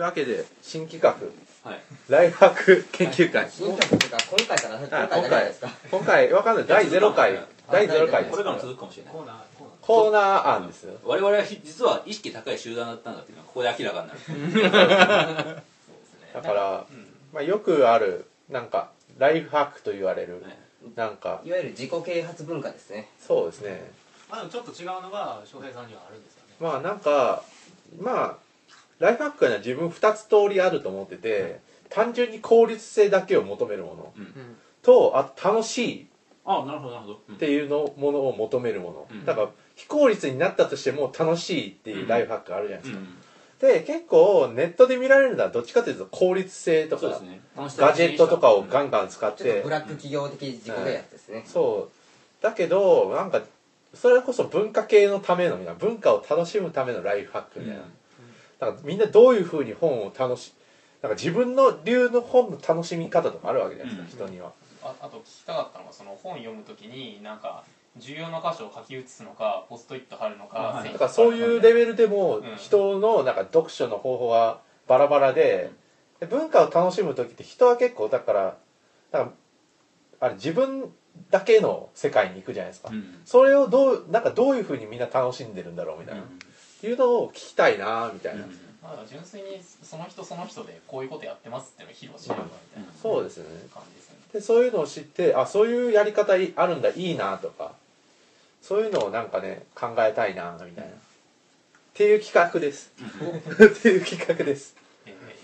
[0.00, 1.14] いうわけで新企画
[1.62, 1.80] はい。
[2.08, 5.68] ライフハック研究会、新曲っていうか今回から今あ回だけじゃないですか。
[5.90, 6.66] 今回わかんない。
[6.66, 7.38] 第0回
[7.70, 8.32] 第0回です。
[8.32, 9.12] これからも続くかもしれない。
[9.12, 9.76] コーナーコーナー。
[9.82, 10.94] コーナー案ですよ。
[11.04, 14.64] 我々はひ実は意識高い集団だったんだっていうのはここで明らかにな
[15.44, 15.56] る。
[16.32, 16.86] だから、
[17.34, 20.58] まあ、よくあるなんかライフハックと言われるね
[20.94, 23.10] なんかいわゆる自己啓発文化ですね。
[23.20, 23.92] そうですね。
[24.30, 26.54] まあでもちょっと違うのが翔平さんにはあるんですよね。
[26.58, 27.42] まあなんか
[27.98, 28.49] まあ
[29.00, 34.12] ライフハックには自分2つ通りあると思ってて、単純に効率性だけを求めるもの。
[34.16, 34.56] うん。
[34.82, 36.06] とあと楽しい。
[36.44, 37.34] あなるほどなるほど、うん。
[37.34, 39.24] っていうのものを求めるもの、うん。
[39.24, 42.98] だから非効率になったとしても楽しいっていうライフハックあるじゃないですか、
[43.64, 43.74] うん。
[43.74, 47.40] で結構ネットで見られるのはどっちかというと効率性とか、そうですね。
[47.56, 51.90] 楽しさガジェットとかをガンガン使っちょっとて、ブラック企業的自己啓発ですね、そ
[52.40, 52.42] う。
[52.42, 53.42] だけどなんか
[53.92, 57.82] それこそ文化系のためのみたいな文化を楽しむためのライフハックみたいな、
[58.60, 60.52] だからみんなどういうふうに本を楽し
[61.02, 64.52] なんか自分の流の本の楽しみ方とかあるわけじゃないですか、人には。
[64.82, 67.64] ああと聞きたかったのがその本読むときになんか
[67.96, 70.92] 重要な箇所を書き写すのかポストイット貼るのか、はい。
[70.92, 72.56] からそういうレベルでもうん。
[72.56, 75.70] 人のなんか読書の方法はバラバラで
[76.20, 78.56] で文化を楽しむ時って人は結構だから
[79.10, 79.32] なんか
[80.20, 80.92] あれ自分
[81.30, 83.20] だけの世界に行くじゃないですか、うん。
[83.24, 86.20] それをどうなんかどういうふうにみんな楽しんでるんだろうみたいな、
[86.86, 88.44] いうのを聞きたいなみたいな、
[88.82, 93.44] まあ、純粋にその人その人でこういうことやってますっていうのを披露しようかみたいなそうですね。
[93.72, 94.20] 感じですよね。
[94.32, 97.72] でそういうのを知ってあそういうやり方いあるんだいいなとか
[98.62, 100.94] そういうのをなんかね考えたいなみたいな、っ
[101.94, 102.92] ていう企画です。
[102.98, 104.76] っていう企画です。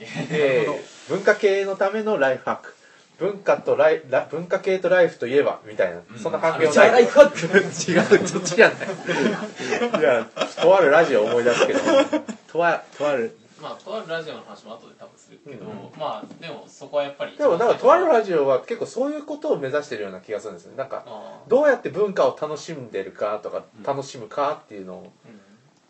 [0.01, 2.75] ええー文化系のためのライフハック
[3.19, 7.03] 文化とライラ文化系とライフといえばみたいな、そんな関係もない。
[7.03, 10.27] 違うそっちじゃないいや
[10.61, 11.81] とあるラジオを思い出すけど。
[12.53, 13.37] とあとある。
[13.59, 15.73] ーまあとあるラジオの話も後で多分するけど、うん。
[15.99, 23.83] まあでもそこはやっぱりでもなんかとあるジラジオは結構そういうことを目指してるような気がするんですねなんかあどうやって文化を楽しんでるかとかうん。
[23.83, 25.36] 楽しむかっていうのをーうん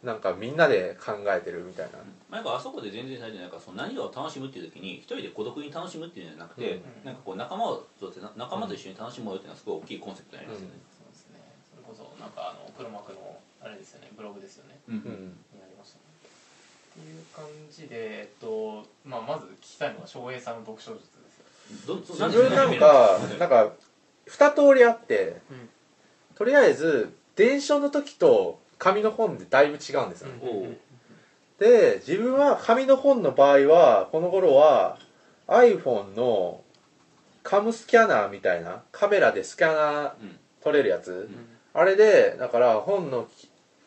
[0.07, 1.99] なんかみんなで考えてるみたいな、
[2.31, 7.05] まあ、やっぱあそこで全然最初なんかその何を楽しむっていう時に一人で孤独に楽しむっていうんじゃなくて、うん。
[7.05, 7.83] なんかこう仲間を
[8.39, 11.43] 仲間と一緒に楽しもうよっていうのはすごい大きいコンセプトになりますよね、そうですね
[11.75, 14.79] それこそなんかあの黒幕のあれですよねブログですよね。
[14.87, 14.95] うん。
[14.95, 15.03] うん。
[15.51, 16.07] になりましたね。
[16.23, 21.99] っていう感じでえっとまあまず聞きたいのが翔平さんの読書術ですよ。
[21.99, 23.75] ど自分なんかなんか
[24.31, 25.69] 二通りあって、うん。
[26.39, 30.29] とりあえず電書の時と紙の本でだいぶ違うんですよ。
[31.59, 34.99] で自分は紙の本の場合はこの頃は
[35.49, 36.63] iPhone の
[37.43, 41.31] カムスキャナーみたいなカメラでスキャナーうん撮れるやつ、
[41.75, 43.29] あれでだから本の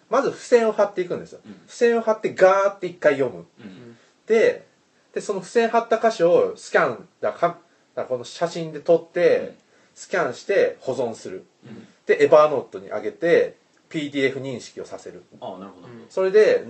[0.10, 1.42] まず付箋を貼っていくんですよ。
[1.46, 1.52] うん。
[1.68, 3.46] 付箋を貼ってガーって一回読む。
[3.60, 3.98] うん。
[4.26, 4.66] で
[5.14, 7.60] でその付箋貼った箇所をスキャンだかだか
[7.96, 9.56] らこの写真で撮って、
[9.94, 11.46] スキャンして保存する。
[11.66, 11.86] うん。
[12.06, 13.58] でエバーノートに上げて
[13.90, 15.24] PDF 認識をさせる。
[15.42, 16.06] ああなるほど、うん。
[16.10, 16.66] それで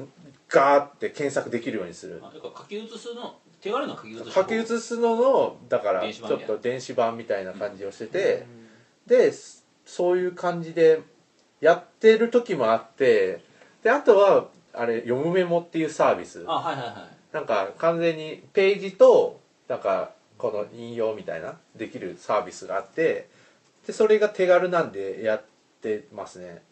[0.48, 2.22] ガーって検索できるようにする。
[2.24, 8.46] あだから書き写すの手軽な書き写し書き写すののだからちょっと電子版みたいな感じをしてて、
[9.06, 9.34] で
[9.86, 11.02] そういう感じで
[11.62, 13.44] やってる時もあって
[13.84, 16.46] であとはあれ読むメモっていうサービス。
[16.48, 17.20] あはいはいはい。
[17.34, 23.30] なんか完全にページとなんかこの引用みたいなできるサービスがあって
[23.86, 25.44] でそれが手軽なんでやっ
[25.82, 26.64] てますね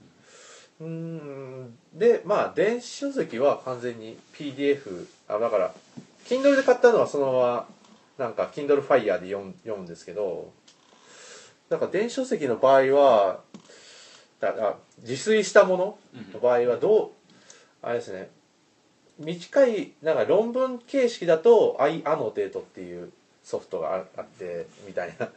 [0.79, 5.73] うーんでまあ電子書籍は完全に PDF あだから
[6.25, 7.67] Kindle で買ったのはそのまま
[8.17, 10.51] なんか Kindle Fire で読む読むんですけど
[11.69, 13.41] なんか電子書籍の場合は
[14.39, 15.97] だあ自炊したもの
[16.33, 17.09] の場合はどう
[17.81, 18.29] あれですね
[19.19, 23.11] 短いなんか論文形式だと i アノテートっていう
[23.43, 25.29] ソフトがああってみたいな。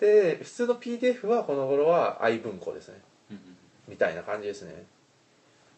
[0.00, 2.96] で普通の PDF はこの頃は i 文庫ですね。
[2.96, 3.13] うん
[3.88, 4.84] みたいな感じですね。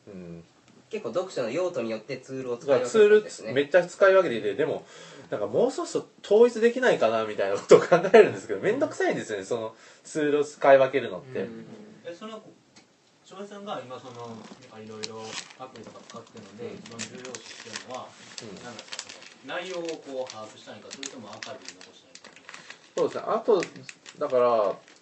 [0.08, 0.44] うん。
[0.88, 4.86] 結構読書の用途によってツールを使い分けだからツールるんですねめっちゃ使い分けていてでも
[5.30, 9.74] なんかもうそろそろ統一できないかなみたいなことを考えるんですけど面倒くさいんですよねその
[10.04, 11.66] ツールを使い分けるのって、うん。
[12.04, 12.40] えその
[13.24, 14.36] 翔平さんが今そのなん
[14.70, 15.20] かいろいろ
[15.58, 16.78] アプリとか使ってるので、うん。
[16.78, 18.64] 一番重要視してるのは、うん。
[18.64, 22.30] なんですかその内容をこう把握したいかそれともアーカイブに残したいか。
[22.94, 23.24] そうですね。
[23.26, 23.64] あと
[24.22, 24.95] だから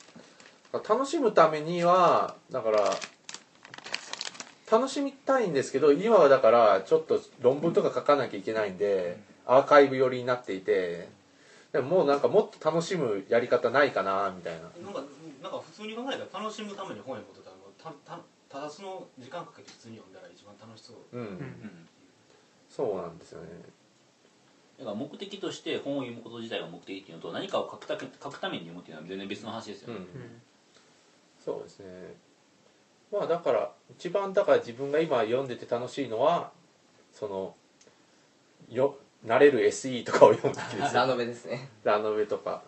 [0.79, 2.79] 楽しむためにはだから
[4.71, 11.09] 楽しみたいんですけど今はだからちょっと論文とか書かなきゃいけないんでアーカイブ寄りになっていて
[11.73, 14.63] でももうなんかもっと楽しむやり方ないかなみたいな。
[14.83, 15.03] なんか
[15.43, 20.97] なんか普通に考えたら楽しむために本読むとたたたただその時間かけて普通に読んだら一番楽しそう。
[21.13, 21.89] うん、うん
[22.71, 23.49] そうなんですよね。
[24.79, 30.43] だから目的として本を読むこと自体が目的っていうのと何かを書くため書くために読むっていうのは全然別の話ですよね、うん
[31.45, 31.87] そうですね。
[33.13, 36.51] まあだから一番だから自分が今読んでて楽しいのは
[37.13, 37.55] その
[38.69, 38.97] よ
[39.27, 41.69] 慣れる SE とかを読む時です ラよノベですね。
[41.85, 42.63] ラノベとか。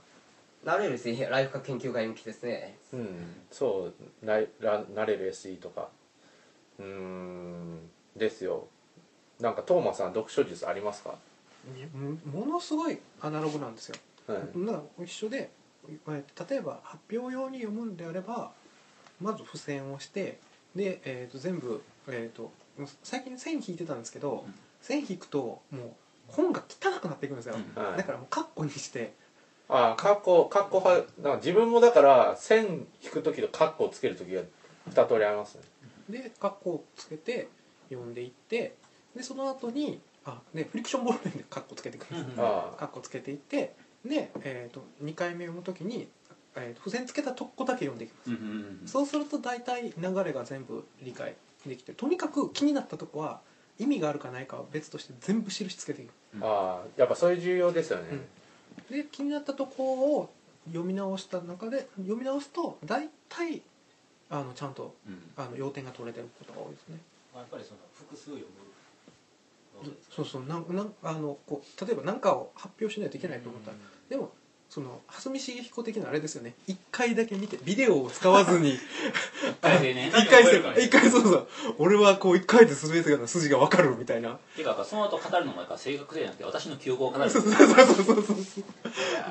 [0.65, 2.77] なれるですねライフ科研究会向きですね。
[2.93, 3.93] うんそ
[4.23, 5.89] うなら慣れる SE とか。
[6.79, 8.67] うーんですよ。
[9.41, 11.15] なんかトーマさん読書術ありますか？
[11.95, 13.97] もものすごいアナログなんですよ。
[14.27, 14.59] はい。
[14.59, 15.51] な一緒で
[15.89, 18.53] えー例えば発表用に読むんであれば
[19.21, 20.39] まず付箋をして
[20.75, 22.53] で、えー、と全部、えー、と
[23.03, 24.55] 最近線引いてたんですけど、うん。
[24.81, 25.81] 線引くともう
[26.29, 27.83] 本が汚くなっていくんですよ、うん。
[27.83, 27.97] はい。
[27.97, 29.15] だからもうカッコにして。
[29.69, 34.43] ああカッコカッコ派なんか自分もだから線引く時とカッコをつける時が
[34.87, 35.63] 二通りありますね。
[36.09, 37.49] でカッコをつけて
[37.89, 38.77] 読んでいって
[39.17, 43.75] でその後にあねフリクションボールペンでカッコつけていくんですカッコつけていって
[44.05, 46.09] で、えー、と2回目読む時に、
[46.57, 48.31] えー、と付箋つけたとこだけ読んでいきます。
[48.31, 48.43] うんうん
[48.83, 51.35] うんそうすると大体流れが全部理解
[51.67, 53.41] できてとにかく気になったとこは
[53.79, 56.11] 意味があるかないかは別として全部印つけていく。
[56.41, 58.19] あああやっぱそれ重要ですよね、
[58.91, 60.31] で気になったとこを
[60.67, 63.63] 読み直した中で読み直すと大体
[64.29, 65.19] あのちゃんとうん。
[65.37, 66.99] あの要点が取れてることが多いですね。
[67.35, 68.67] やっぱりその複数読む
[70.11, 70.43] そうそう。
[70.45, 73.77] なんなんあのこう例えば何かを発表しないといけないと思ったら。
[74.09, 74.33] でも
[74.69, 76.55] その蓮見茂彦的なあれですよね。
[76.67, 78.75] 一回だけ見てビデオを使わずに。
[78.75, 78.81] 一
[79.61, 80.11] 回でね。
[80.15, 80.57] 一回する。
[80.57, 80.83] 覚えるからね。
[80.85, 81.49] 一回そうそう。
[81.79, 84.39] 俺はこう一回で全てが筋が分かるみたいな。
[84.55, 87.29] ていうかその後語るのもやっぱ正確性じゃなくて私の記憶を語る。
[87.31, 88.25] そうそうそうそうそう。
[88.25, 88.35] そうっ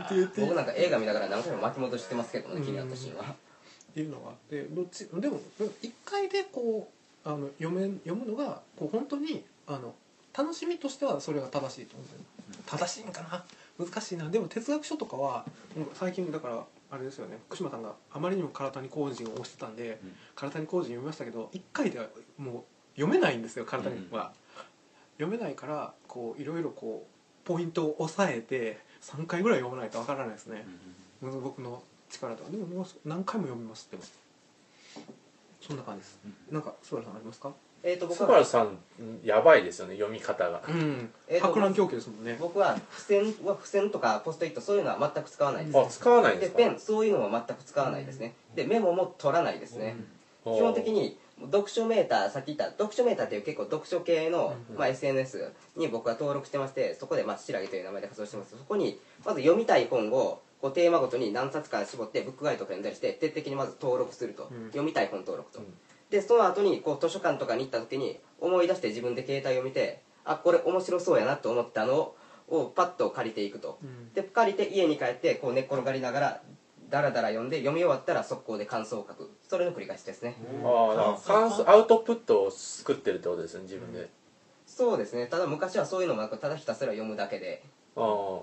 [0.09, 2.63] て言って僕なんか映画見ながら何回も巻き戻してますけどねうん。
[2.63, 3.23] 気になったシーンは。
[3.25, 5.39] っていうのがあってどっちでも
[5.81, 6.89] 一回でこ
[7.25, 9.95] うあの読め読むのがこう本当にあの
[10.38, 12.07] 楽しみとしてはそれが正しいと思う
[12.65, 13.45] 正しいんかな
[13.77, 14.30] 難しいな。
[14.30, 15.45] でも哲学書とかは
[15.94, 17.38] 最近だからあれですよね。
[17.48, 20.16] 福島さんがあまりにも唐谷工人を推してたんでうん。
[20.36, 22.07] 唐谷工人読みましたけど一回では
[22.38, 22.63] もう
[22.95, 24.31] 読めないんですよ唐谷は、
[25.18, 30.66] 読めないからこういろいろこうポイントを押さえて3回ぐらい読まないとわからないですね、
[31.22, 32.50] 僕の力とか。
[32.50, 34.04] でももう何回も読みますでも。
[35.60, 36.19] そんな感じです、
[36.51, 37.51] なんか菅原さんありますか？
[37.87, 38.79] えーと僕スはバルさん
[39.23, 40.63] やばいですよね読み方が。
[40.67, 41.09] うん。
[41.27, 42.35] えーと博覧狂気ですもんね。
[42.39, 46.57] 僕は付箋は付箋とかポストイットそういうのは全く使わないですあ使わないんでか？
[46.57, 48.33] ですペンそういうのも全く使わないですね。
[48.55, 49.95] でメモも取らないですね。
[50.43, 51.17] 基本的に
[51.51, 54.77] 読書メーターさっき言った読書メーターっていう結構読書系の、うん。
[54.77, 58.57] まあ、SNS に僕は登録してましてそこでまあ白木という名前で活動してます。
[58.57, 64.65] そこにまず読みたい本をこうテーマごとに何冊か絞ってブックガイドとか読んだりして徹底的にまず登録すると、うん。
[64.67, 65.65] 読みたい本登録と、うん
[66.15, 72.13] でその後にこう図書館とかに行った時に思い出して自分で携帯を見てあこれ面白そうやなと思ったの
[72.47, 74.13] をパッと借りていくと、うん。
[74.13, 76.41] で借りて家に帰ってこう寝っ転がりながら
[76.89, 79.29] ダラダラ読んで読み終わったら速攻で感想を書く。
[79.50, 80.35] それの繰り返しですね。
[80.63, 84.07] ああ感想アウトプットを作ってるってことですね自分で、
[84.65, 85.27] そうですね。
[85.27, 87.63] ただ昔はそういうのもなくただひたすら読むだけで。
[87.95, 88.39] あ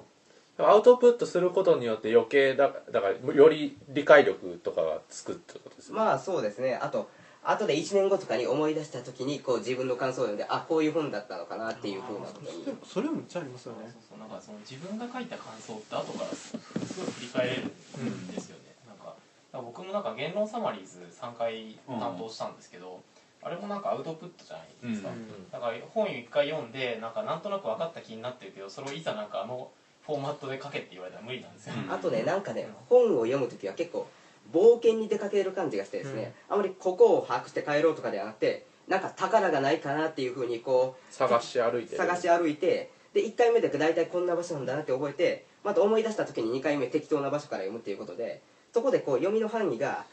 [0.58, 5.96] あアウトプットすることによって余計だだからより理解力とかがつくってことですね。
[5.96, 6.74] まあそうですね。
[6.74, 7.08] あと
[7.44, 12.64] 後で1年後とかに思い出した時にこう自分の感想を読んであこういう本だったのかなっていうふうなことに。
[12.64, 13.78] でもそれもめっちゃありますよね。
[13.90, 19.16] そうそうなんかその自分が書いた感想って後からすすごい振り返れるんですよね、なんかだか
[19.52, 23.00] ら僕もなんか言論サマリーズ3回担当したんですけど、
[23.42, 25.50] あれもなんかアウトプットじゃないですか、うん。
[25.50, 29.68] だから本を一回読んでなんかなんとなく分かった気になってるけどそれをいざなんかあの
[30.06, 31.92] フォーマットで書けって言われたら無理なんですよ、うん。
[31.92, 34.06] あとねなんかね本を読む時は結構
[34.52, 41.98] 冒険に出かける感じがしてですね、あまりここを把握して帰ろうとかではなくてなんか宝がないかなっていうふうにこう探し歩いてる。
[41.98, 48.42] 探し歩いてで1回目で大体こんな場所なんだなって覚えてまた思い出した時に2回目適当な場所から読むっていうことで
[48.72, 50.04] そこでこう読みの範囲が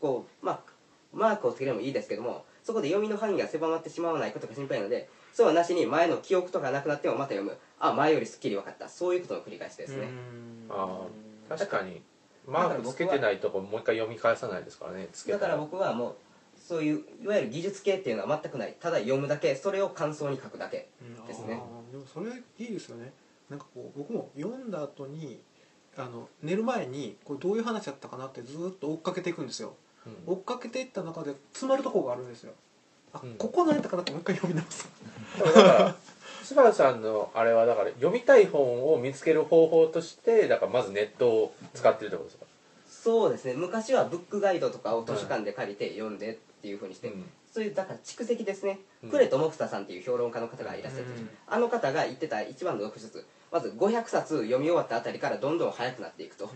[0.00, 0.60] こうまあ
[1.12, 7.56] マークをつければいいですけどもそこで読みの範囲が狭まってしまわないことが心配なのでそうはなしに前の記憶とかなくなってもまた読む。
[7.78, 8.88] あ前よりすっきり分かった。
[8.88, 10.08] そういうことの繰り返しですね、
[10.68, 11.00] あ
[11.48, 12.02] あ確かに
[12.50, 16.14] マークつけてないとこもう一回読み返さないですからねつけただから僕はもう
[16.70, 18.76] そういういわゆる技術系っていうのは全くない。
[18.78, 20.88] ただ読むだけそれを感想に書くだけ
[21.26, 21.60] ですね。
[21.90, 23.12] でもそれいいですよね。
[23.48, 25.40] なんかこう僕も読んだ後に
[25.96, 29.74] あの寝る前にこれどういう話だったかなってずーっと追っかけていくんですよ。
[30.06, 30.34] うん。
[30.34, 32.52] 追っかけていった中で詰まるところがあるんですよ。
[33.12, 33.34] あ、うん。
[33.34, 34.88] ここ何やったかなってもう一回読み直す。
[35.38, 35.96] でもだから
[36.42, 42.46] スバルさんのあれはだから読みたい本を見つける方法としてだからまずネットを使ってるってことですか？
[42.88, 43.54] そうですね。
[43.54, 47.24] 昔はブックガイドとかを図書館で借りて読んでっていうふうにして、うん。
[47.50, 49.10] そういうだから蓄積ですね、うん。
[49.10, 51.30] クレト・モフタさんっていう評論家の方がいらっしゃって、うん。
[51.46, 56.54] あの方が言ってた一番の読書術まず500冊読み終わったあたりからどんどん速くなっていくと,、はい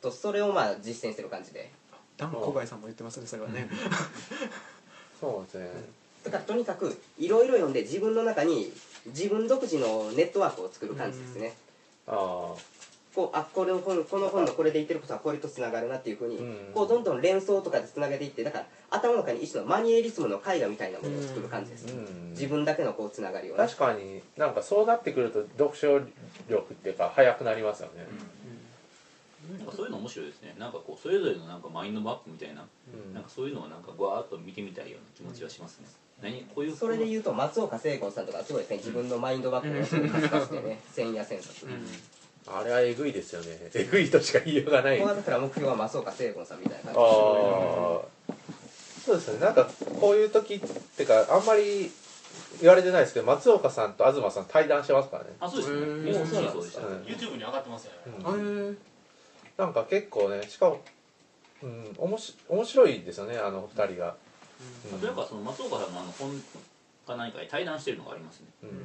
[0.00, 1.70] とそれをまあ実践してる感じで。
[2.16, 3.68] ダン小林さんも言ってますねそれはね。
[5.20, 5.70] そうですね。
[6.24, 8.72] だからとにかくいろいろ読んで自分の中に
[9.06, 11.54] 自分独自のネットワークを作る感じですね、
[12.06, 12.14] ああ
[13.14, 16.56] こうあこれの本この本のこれで言ってることはこれとつながるなっていうふうに、うん。
[16.74, 22.30] こうどんどん連想とかでつなげていってだから頭の中に一種のマニエリズムの絵画みたいなものを作る感じです、うん。
[22.30, 23.58] 自分だけのこうつながりをね。
[23.58, 26.00] 確かになんかそうなってくると読書
[26.48, 28.06] 力っていうか早くなりますよね。
[29.58, 30.56] なんかそういうの面白いですね。
[30.58, 33.14] なんかこうそれぞれのなんかマインドマップみたいな、うん。
[33.14, 35.86] なんかそういうのをなんかわーっと見てみたいような気持ちはしますね、
[36.24, 36.44] 何？
[36.54, 41.66] こういうそれで言うと松岡聖子さんとかすごいですね自分のマインドマップをすしてね千夜千冊、
[42.46, 43.58] あれはえぐいですよね。
[43.74, 44.98] えぐいとしか言いようがない。
[44.98, 47.04] ここはだから目標は松岡聖子さんみたいなあ感あ
[49.04, 49.40] そうですね。
[49.40, 49.68] なんか
[50.00, 50.60] こういう時っ
[50.96, 51.90] てかあんまり
[52.60, 55.80] 言われてないですけど松岡さんと東さん対談してますからね、あそうですね。
[55.80, 56.04] へー。
[56.04, 57.02] ニュースシーそうでした、うん。
[57.02, 57.92] YouTube に上がってますよ
[58.32, 58.76] ね、
[59.56, 60.80] なんか結構ねしかも、
[61.62, 64.16] うん、おもし面白いですよねあの二人が、
[64.92, 65.00] うん。
[65.00, 66.30] というかその松岡さんのあの本
[67.06, 68.68] か何かで対談してるのがありますね、うん。
[68.68, 68.78] うん。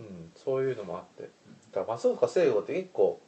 [0.00, 1.22] うん、そういうのもあって。
[1.22, 3.20] だから松岡聖吾って結構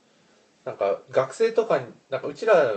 [0.65, 2.73] なんか学生とかになんかうちら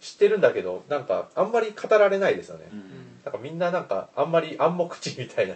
[0.00, 3.20] 知ってるんだけどなんかあんまり語られないですよね、うん。
[3.24, 5.54] なんかみんななんかあんまり暗黙知みたいな、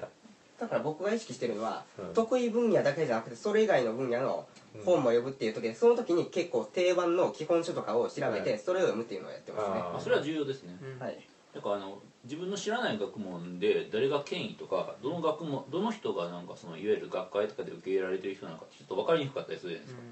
[0.59, 2.15] だから僕が意識してるのは、うん。
[2.15, 4.47] 得意分野だけじゃなくてそれ以外の分野の
[4.85, 11.19] 本も読むっていう時でその時に結構定番の基本書とかを調べてそれを読むっていうのをやってますね、あまあ、それは重要ですね、はい。
[11.55, 20.03] だからあの自分の知らない学問で誰が権威とかどの学問どの人がなんかそのいわゆる学会とかで受け入れられてる人なのかちょっと分かりにくかったりするじゃないですか、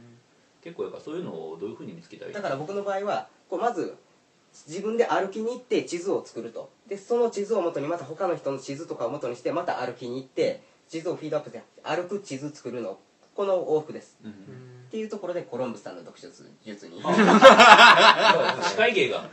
[0.65, 3.97] 結構やっぱそういうのをどういうふうに見つけたらいいだから僕の場合はこうまず
[4.67, 6.71] 自分で歩きに行って地図を作ると。
[6.89, 12.99] でその地図を元にまた他の人の地図とかを元にしてまた歩きに行って地図をフィードアップして歩く地図作るの
[13.37, 14.17] この往復です。
[14.25, 14.31] うん。
[14.31, 14.35] っ
[14.91, 16.55] ていうところでコロンブスさんの読書術に。
[17.03, 19.29] 司会芸が。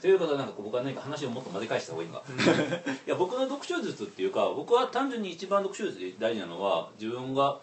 [0.00, 2.24] ということはなんか僕は何か話をもっと混ぜ返した方がいいのか。
[3.06, 7.58] いや僕の読書術っていうか僕は単純に一番読書術で大事なのは自分が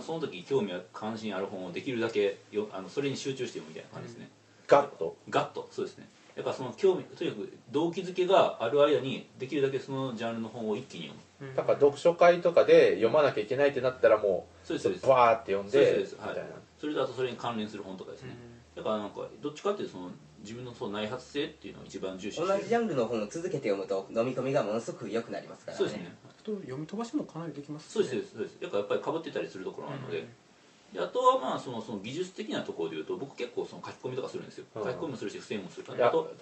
[0.00, 4.30] その時興味や関心ある本をできるだけよあのそれに集中して読むみたいな感じですね、
[4.66, 5.16] ガッと。
[5.28, 5.68] ガッと。
[5.70, 6.08] そうですね。
[6.36, 11.20] だからその興味とにかく動機づけがある間にできるだけそのジャンルの本を一気に読む
[11.56, 15.06] だから読書会とかで読まなきゃいけないってなったらもうそうですそうです。
[15.06, 16.16] バーって読んそうでそうです。
[16.16, 16.36] はい。
[16.78, 18.36] それとあとそれに関連する本とかですね、
[18.74, 20.10] だからなんかどっちかっていうとその
[20.42, 25.78] 自分のその内発性っていうのを一番重視して同じジャンルの本を続けて読むと飲み込みがものすごく良くなりますからね。
[25.78, 26.14] そうですね。
[26.28, 28.60] あと読み飛ばしもかなりできますそうですそうですそうです。
[28.60, 30.26] だからやっぱりかぶってたりするところなので,、
[30.92, 34.84] であとはまあそのその技術的なところでいうと僕結構その書き込みとかするんですよ、うん。
[34.84, 36.34] 書き込みもするし付箋もするいやあと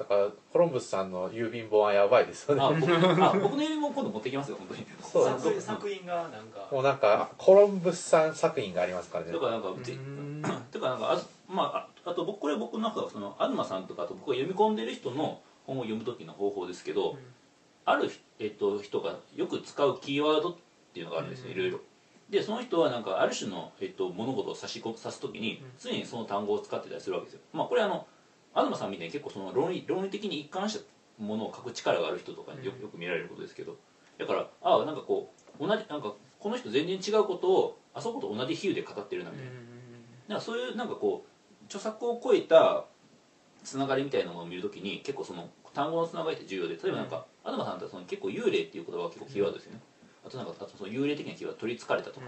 [0.00, 2.62] だからコロンブスさんの郵便本はやばいですよね。
[2.62, 4.86] あ僕あ僕の指も今度持ってきますよ本当に。
[5.02, 5.28] そう。
[5.28, 6.66] あ作作品がなんか。
[6.72, 9.32] もうなんかコロンブスさん作品がありますからね。
[9.32, 10.42] だからなんかぜん。
[10.72, 11.76] てかなんかあまあ
[12.06, 17.18] ああと僕これ僕なんかその東さんとかあと僕が読み込んでる人の本を読む時の方法ですけど、
[17.84, 20.56] ある、えっと、人がよく使うキーワードっ
[20.94, 21.80] ていうのがあるんですねいろいろ。
[22.30, 27.40] でその人はなんかある種の、えっと、物事を指しこ指す時に常にその単語を使ってたりするわけですよ。
[27.52, 28.06] まあこれあの
[28.54, 30.84] 東さんみたいに結構その論理論理的に一貫した
[31.22, 33.76] ものを書く力がある人とかによくよく見られることですけど
[34.18, 39.52] だからああなんかこう同じなんかこの人全然違うことをあそこと同じ比喩で語ってるなみたいな。
[40.28, 42.84] なんかそういうなんかこう著作を超えた
[43.64, 49.80] つながりみたいなものを見るときに結構その単語のつながりって重要で例えばなんか、東さんってその結構幽霊っていう言葉が結構キーワードですよね、
[50.26, 52.26] あとなんかその幽霊的なキーワード取りつかれたとか、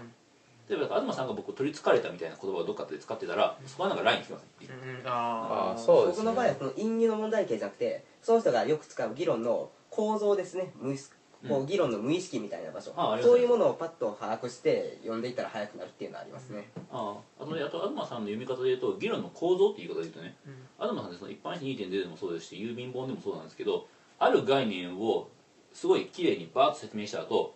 [0.69, 4.69] 例えば東さんが僕取りつかれたみたいな言葉をどっかで使ってたらそこはなんかライン引きますね、
[5.05, 6.25] ああそうですね。
[6.25, 10.71] 僕の場合はこの隠喩の問題形じゃなくてその人がよく使う議論の構造ですね。
[10.79, 11.13] 無意識
[11.47, 20.35] こうう議論の無意識みたいな場所、うございますそういうものをパッと把握して読んでいったら早くなるっていうのはありますね、あああとねあと東さんの読み方で言うと議論の構造っていう言い方で言うとね、
[20.79, 23.87] 東さんってその一般紙2.0でもそうですし郵便本でもそうなんですけど
[24.19, 25.27] ある概念を
[25.73, 27.53] すごい綺麗にバーッと説明した後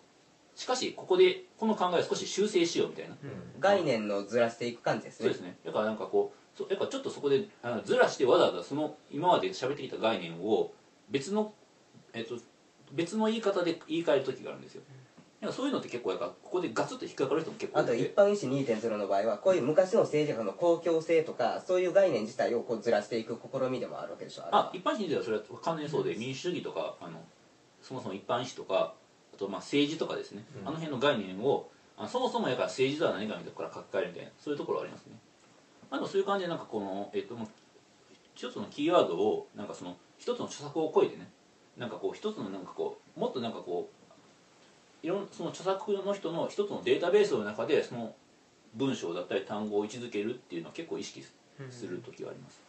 [0.57, 3.15] しかしここでこの考えを少し修正しようみたいな、
[3.59, 5.25] 概念のずらしていく感じですね。
[5.25, 5.55] そうですね。
[5.63, 10.73] だからなんかこうそやっぱちょっとそこであのずらしてわざわざその今まで喋ってきた概念を
[11.11, 11.53] 別の、
[12.13, 12.39] えっと、
[12.91, 14.81] 別の言い方で言い換える時があるんですよ。
[15.51, 24.45] そういうのって結構やっぱここでガツッと引っかかる人も結構あと一般医師2.0の場合はこういう昔の政治家の公共性とかそういう概念自体をこうずらしていく試みでもあるわけでしょ。
[24.51, 27.19] あ一般人ではそれは完全にそうで民主主義とかあの
[27.83, 28.95] そもそも一般史とか
[29.37, 35.13] あとまあ政治とかですね、あの辺の概念をあそもそもやから政治とは何かみたいなところから書き換えるみたいなそういうところはありますね。
[35.91, 37.47] まあそういう感じでなんかこのえっともう
[38.33, 41.29] 一つのキーワードをなんかその一つの著作を超えてね
[41.77, 43.89] なんかこう一つのなんかこうもっとなんかこ
[45.03, 48.15] ういろんその著作の人の一つのデータベースの中でその
[48.73, 51.23] 文章だったり単語を位置づけるっていうのは結構意識
[51.69, 52.61] する時があります、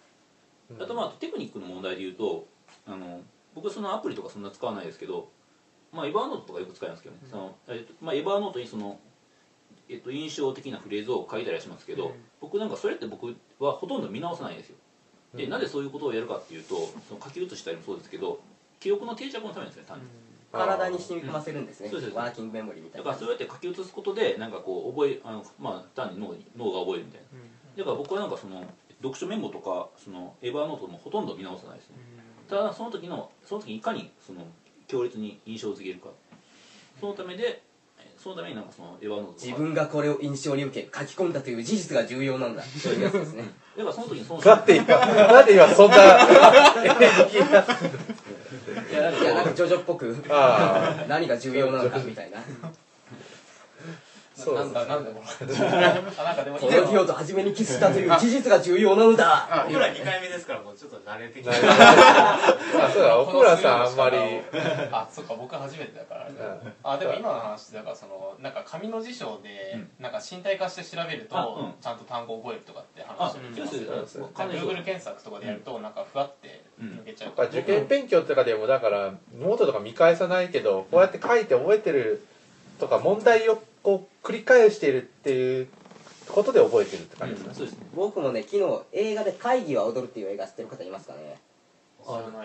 [0.79, 2.47] あとまあテクニックの問題で言うと
[2.87, 3.21] あの
[3.55, 5.29] 僕はそのアプリとかそんな使わないですけど
[5.92, 8.99] まあエバーノートとかよく使いますけどね、そのえっとまあ、エバーノートにその
[9.90, 14.76] えっと、印象的なフレーズを書いたりはしますけど、僕なんかそれって僕はほとんど見直さないですよ。
[15.35, 16.75] で、なぜそういうことをやるかっていうと
[17.09, 18.38] その書き写したりもそうですけど
[18.80, 20.04] 記憶の定着のためにですね単に、
[20.52, 22.12] 体に染み込ませるんですね、そうです。
[22.12, 23.04] ワーキングメモリーみたいな。
[23.04, 27.38] だからそうやって書き写すことでなんかこう覚えあのまあ単に脳に脳が覚えるみたいな、
[27.78, 28.62] だから僕はなんかその
[28.99, 31.97] 読書メモとかそのエバーノートもほとんど見直さないですね、
[32.47, 34.45] ただその時のその時にいかにその
[34.88, 36.09] 強烈に印象づけるか。
[37.00, 37.62] そのためで
[38.00, 42.62] えそのためになんかそのエヴァノート自分がこれを印象に受け書き込んだという事実が重要なんだ。
[42.62, 43.45] そういうやつですね。
[43.76, 44.99] だからその時にそのなんで今。
[44.99, 47.04] なんで今そんないやなんか
[49.23, 52.38] いやなんかジョジョっぽくあ何が重要なのかみたいな
[54.38, 64.16] そうなんだなんだこれあなんかでもこのディオと初めにキスしたという事実が重要なのだ僕ら2回目ですからもうちょっと慣れてきてあそうだ奥村さんあんまり
[64.92, 66.28] あそっか僕初めてだから
[66.85, 71.35] あでも今の話だからそのなんか紙の辞書でなんか身体化して調べると
[71.80, 82.25] ちゃんと単語覚えるとかって話を聞きそうますですうんなんかかなりそう Google 検索とかでやるとなんかふわって抜けちゃう受験勉強とかでもだからノートとか見返さないけどこうやって書いて覚えてる
[82.78, 85.68] とか問題をこう繰り返してるっていう
[86.28, 87.87] ことで覚えてるって感じですね、そうですね。
[87.95, 91.40] 僕もね昨日映画で「会議は踊る」っていう映画知ってる方いますかね。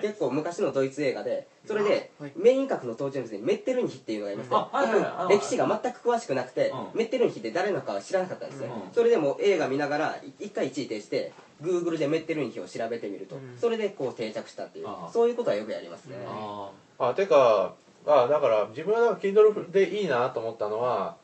[0.02, 2.32] 結構昔のドイツ映画でそれではい。
[2.36, 6.98] メイン格の登場人物にメッテルニヒっていうのがいましてあは歴史が全く詳しくなくてうん。
[6.98, 8.68] メッテルニヒって誰なのかは知らなかったんですよ。
[8.68, 8.94] うん。
[8.94, 13.36] それでもう映画見ながら一回一時停して Google でメッテルニヒを調べてみると。
[13.36, 13.58] うん。
[13.60, 16.16] それでこう定着したっていうそういうことはよくやりますね。
[16.26, 17.74] ああてか
[18.06, 21.16] あだから自分はなんか Kindle でいいなと思ったのは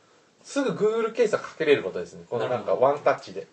[0.42, 2.24] すぐ Google 検索かけれることですね。
[2.28, 3.46] このなんかワンタッチで。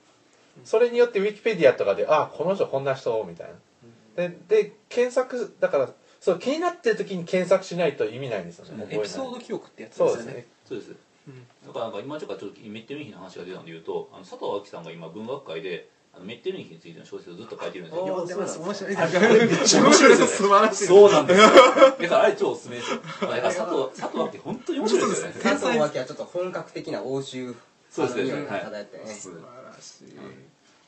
[0.64, 4.30] それによって Wikipedia とかであこの人こんな人みたいな。
[4.30, 8.88] でで検索だからそう気になってる時に検索しないと意味ないんですよね。
[8.90, 10.26] エピソード記憶ってやつそうですね。
[10.26, 10.48] ですよね。
[10.66, 10.96] そうです。
[11.28, 11.48] うん。
[11.68, 18.08] だからなんか今ちょっとちょっとメッテルニヒの話が出たんで言うとあの佐藤亜希さんが今文学界であのメッテルニヒについての小説をずっと書いてるんですよ。
[18.08, 21.42] 読んでます面白いあれめっちゃ面白いですよ素晴らしいそうなんです。
[21.42, 21.52] よだ
[22.10, 23.00] からあれ超おすすめですよ。
[23.22, 25.36] だから佐藤佐藤亜希本当に面白いですよね。
[25.42, 27.56] 佐藤脇はちょっと本格的な欧州
[27.90, 28.48] そうですね。
[29.08, 30.14] 素晴らしい。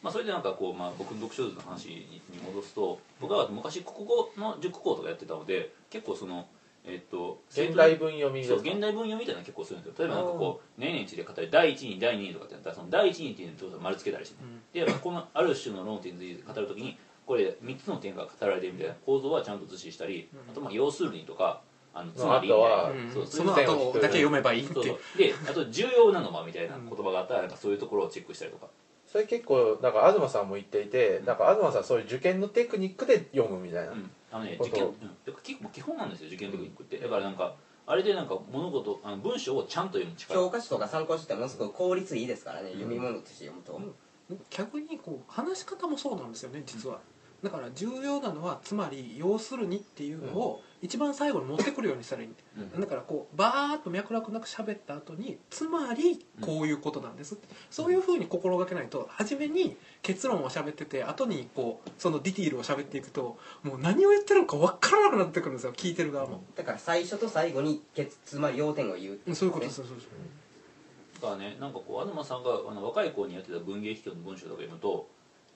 [0.01, 6.47] まあ、それでなんかこう、まあ、僕の読書術の話に戻すと僕は昔国語の塾講とかやってたので結構その
[6.89, 10.05] えっと現代文読みそう現代文読みみたいなの結構するんですよ。
[10.05, 14.33] 例えばなんかこう年々地で語る第一人第二人とかってやったらその第一人っていうのを丸つけたりし
[14.73, 21.61] て、でこのある種の論点について語るときにこれ3つの点が語られてるみたいな構造はちゃんと図示したり、あとまあ要するにとか
[21.93, 22.67] あのつまりみたいな。
[22.67, 24.73] あとはうんそうその後だけ読めばいいって。
[24.73, 24.97] そうそう。
[25.17, 28.67] であと重要なのはみたいな言葉があったらなんかそういうところをチェックしたりとか。
[29.11, 34.93] それ結構なんか東さんも言っていてなんか東さんそういう受験のテクニックで読むみたいな、うん、あのね受験、うん、や
[35.31, 43.79] っぱ結構基本なんですよ受験テクニックってだからなんかあれでなんか物事あの文章をちゃんと読む力教科書とか参考書ってものすごく効率いいですからね読み物として読むと。
[44.51, 46.99] 逆にこう話し方もそうなんですよね実は。
[47.43, 52.37] だから重要なのはつまり要するにっていうのを一番最後に持ってくるようにしたらいいんで。
[52.57, 52.81] うん。
[52.81, 57.47] だからこうバーッと脈絡なく喋った後につまりこういうことなんですって。
[57.69, 66.43] そういうふうに心がけないと初めに結論を喋ってて後にこうそのディティールを喋っていくともう何を言ってるのか分からなくなってくるんですよ聞いてる側も。
[66.55, 70.09] だから最初と最後に結つまり要点を言うってうんそういうことねそうそうそう
[71.21, 75.07] だからねなんかこう東さんがあの若い子にやってた文芸批評の文章とか読むと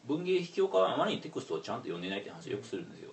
[0.06, 3.10] 文芸批評家はあまりにテクストをちゃんと読んでないって話をよくするんですよ。
[3.10, 3.13] う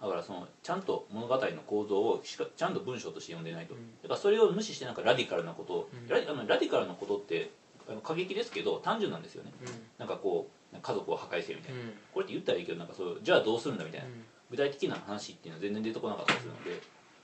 [0.00, 3.80] だからそのちゃんと物語の構造をしかちゃんと文章として読んでないと、うん。
[4.02, 6.08] だからそれを無視してなんかラディカルなことを、うん。
[6.08, 7.50] ラディあのラディカルなことって
[7.88, 9.52] あの過激ですけど単純なんですよね。
[9.98, 11.92] なんかこう家族を破壊せよみたいな、うん。
[12.14, 14.24] これって言ったらいいけどなんかそうじゃあどうするんだみたいな、うん。
[14.50, 16.74] 具体的な話っていうのは全然出てこなかったりするのでい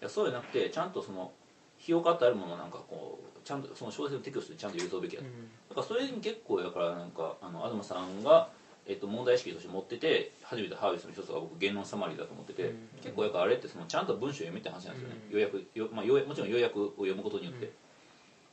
[0.01, 1.33] やそうじゃなくてちゃんとその
[1.79, 5.29] 費用価ってあるものをなんかこうちゃんとその小説のテクストにちゃんと入れそうべきだと、
[5.69, 8.49] だからそれに結構だからなんかあの東さんが、
[8.89, 12.79] えっと、問題意識として持ってて初めてハービスの一つが僕言論サマリーだと思ってて、うん。
[13.03, 15.35] 結構やっぱあれってそのちゃんと文章を読めって話なんですよね、うん。
[15.35, 17.73] 要約よ、まあ、要約もちろん要約を読むことによって、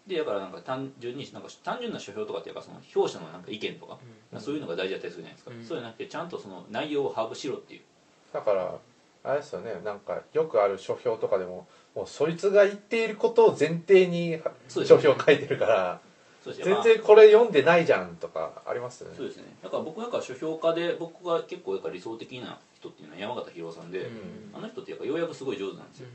[0.07, 3.97] でだからなんか単純になんか単純な書評とかっていうかその評者のなんか意見とか、
[4.39, 5.63] そういうのが大事だったりするじゃないですか、うん。
[5.63, 7.81] そうじゃなくてちゃんとその内容を把握しろっていう。
[8.33, 8.75] だから
[9.25, 9.79] あれですよね。
[9.85, 16.01] なんかよくある書評とかでももうそいつが言っていることを前提に書評書いてるから
[16.51, 19.15] 全然これ読んでないじゃんとかありますよね。
[19.17, 19.45] そうですね。
[19.63, 24.07] だから僕なんか書評家で僕が結構やっぱ理想的な人っていうのは山形博夫さんで、うん。
[24.53, 26.07] あの人ってやっぱ要約すごい上手なんですよ、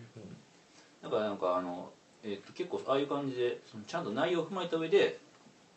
[1.02, 1.90] だからなんかあの、
[2.22, 5.18] えっと結構ああいう感じでそのちゃんと内容を踏まえた上で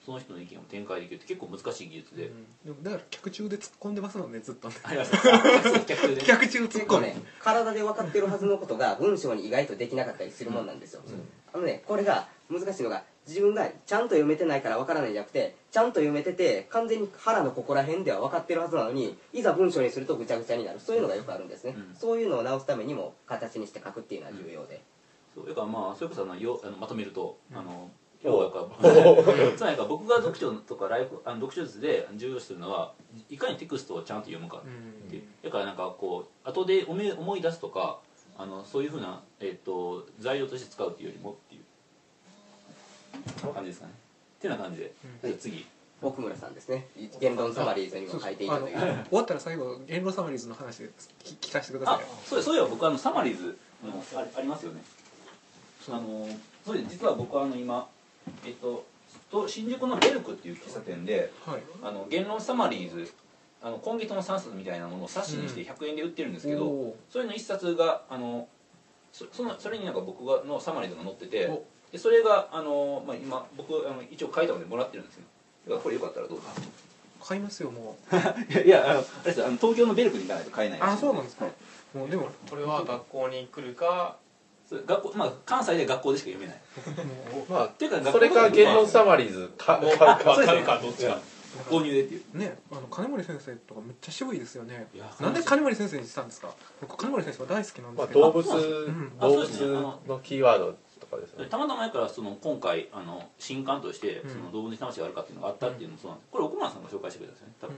[0.05, 2.31] その人の意見を展開できるって結構難しい技術で、
[2.65, 4.75] でもだから客中で突っ込んでますもんねずっとね。
[4.83, 11.01] あります客客でね客中突っ込構ね体で分かってるはずのことが文章に意外とできなかったりするもんなんですよ、
[11.53, 20.79] あのねこれが難しいのが自分がちゃんと読めてないから分からないんじゃなくてちゃんと読めてて完全に腹のここら辺では分かってるはずなのにいざ文章にするとぐちゃぐちゃになる。
[20.79, 21.95] そういうのがよくあるんですね、うん。
[21.95, 24.81] そういうのを直すためにも形にして書くっていうのは重要で、
[25.35, 25.47] そう。
[25.47, 27.89] だからまあそれこそあのよあのまとめると、あの
[28.23, 32.93] お要はやっぱつまりなんか僕が読書とかライフあの読書術で重要視するのは
[33.29, 35.23] いかにテクストをちゃんと読むかっていう。
[35.43, 37.99] だからなんかこう後で思い思い出すとか
[38.37, 41.61] あのそういうふうな、えっと材料として使うっていうよりもっていう
[43.49, 43.93] 感じですかね。
[44.37, 45.65] っていうような感じで、じゃあ次。
[46.01, 46.87] 奥村さんですね。
[47.19, 50.89] 言論サマリーズにも書いていたというあの終わったら最後言論サマリーズの話聞
[51.39, 54.81] 聞かせてくださあいそうそういえば僕あのサマリーズのあありますよね。
[55.89, 56.27] あの
[56.65, 56.89] そうです。
[56.89, 57.87] 実は僕はあの今
[58.45, 58.83] えっと
[59.29, 61.61] と新宿のベルクっていう喫茶店ではい。
[61.83, 63.13] あの言論サマリーズ
[63.61, 66.93] あの今月の3冊みたいなものを冊子にして100円で売ってるんですけど、おー。
[67.11, 68.47] それの1冊があの
[69.13, 75.23] そそのそれになんか僕がのサマリーズが載ってておでそれがあの、まあ、今僕あの一応書いたのでもらってるんですよ。
[75.65, 76.43] だからこれよかったらどうぞ。
[77.23, 77.95] 買いますよも
[78.49, 81.45] いやいやあのあれですあの東京のベルクに行かないと買えないうあそうなんですか。
[81.45, 81.97] はい。
[81.97, 84.17] もうでもこれは学校に来るか
[84.67, 86.61] それ学校まあ関西で学校でしか読めない。
[87.49, 90.33] まっていうかあそれか言論サマリーズかもう買うか。
[90.33, 91.19] 分かるかどっちか。
[91.69, 92.37] 購入でっていう。
[92.37, 94.87] ねあの金森先生とかめっちゃ渋いですよね。
[94.95, 96.49] いやなんで金森先生にしたんですか？
[96.79, 98.47] 僕金森先生は大好きなんまあですけど、動物
[98.87, 99.11] ん。
[99.19, 99.67] あ動物ですね。
[99.67, 101.47] あののキーワードとかですね。
[101.49, 104.29] たまたまやからその今回あの新刊としてうん。
[104.29, 106.29] その動物に魂があるかっていうのがあったっていうのもそうなんです。
[106.31, 107.75] これ奥村さんが紹介してくれたんですよね多分。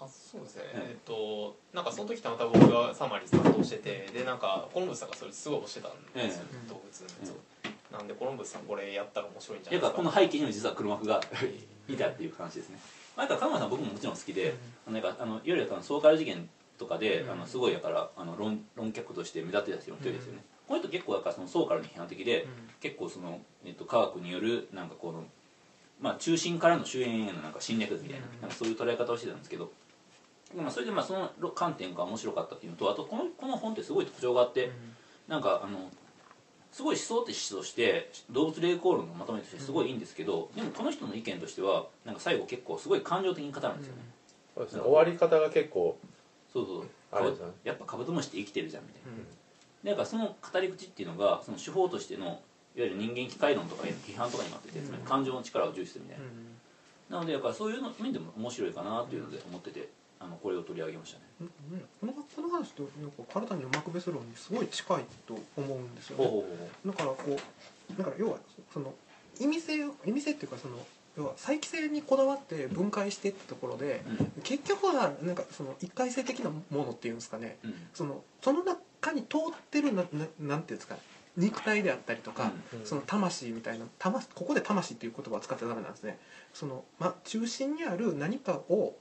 [0.00, 0.84] あそうですね、はい。
[0.88, 6.68] えっとなんかその時たまたま僕がサマリー担当しててでなんかコロンブスさんがそれすごい推してたんですよ、ええ。
[6.68, 9.96] 動物のやつをなんでコロンブスさんこれやったら面白いんじゃだないですか。
[9.96, 11.20] この背景にも実は黒幕が
[11.88, 12.78] いたっていう話ですね。
[13.16, 14.54] 前から金村さん僕ももちろん好きで、
[14.90, 17.30] なんかあのいわゆるあのソーカル事件とかで、うん。
[17.30, 22.46] あのすごいやからあの論論客として目立ってた人の一人ですよね、この人結構だからそのソーカルに批判的で、
[22.80, 25.24] 結構その、えっと、科学によるなんかこの、
[26.00, 28.40] まあ、中心からの周辺へのなんか侵略みたいな,、うん。
[28.42, 29.70] なんかそういう捉え方をしてたんですけど、
[30.56, 34.70] まあ、それでまあその観点が面白かったっていうのとあとこのこの本ってすごい特徴があって、
[35.28, 35.90] なんかあの
[36.72, 44.02] すごい思想として動物霊光論のまとめとしてすごいいいんですけど、でもこの人の意見としてはなんか最後結構すごい感情的に語るんですよね、
[44.54, 44.82] そうですね。
[44.82, 45.98] 終わり方が結構
[46.52, 46.86] そうそう
[47.64, 49.22] やっぱカブトムシって生きてるじゃんみたいな、で
[49.90, 56.18] だからその語り口っていうのがその手法としてのいわゆる人間機械論とかへの批判とかになってて、つまり感情の力を重視するみたい
[57.10, 61.46] な、なのでだからそういうの面でも面白いかなというので思っててあのこれを取り上げましたね、うん。
[61.72, 66.42] うんこのこの話となんか体にマクベス論にすごい近いと思うんですよね。
[66.86, 68.38] だからこうだから要は
[68.72, 68.92] その
[69.40, 70.76] 意味性を意味性っていうかその
[71.16, 74.42] 要は再帰性にこだわって分解してってところでうん。
[74.42, 77.56] 結局はなんかその一回性的なものっていうんですかね。
[77.64, 77.74] うん。
[77.94, 78.80] そのその中
[79.12, 80.96] に通ってるなななんていうんですか
[81.36, 82.86] 肉体であったりとか、うん。
[82.86, 86.18] その魂みたいな魂ここで魂っていう言葉を使っちゃダメなんですね。
[86.52, 88.96] その、ま、中心にある何かを